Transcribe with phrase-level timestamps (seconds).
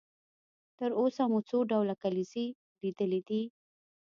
[0.77, 2.45] تر اوسه مو څو ډوله کلیزې
[2.81, 3.41] لیدلې دي؟